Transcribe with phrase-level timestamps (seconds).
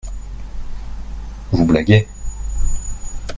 [1.51, 2.07] Vous blaguez?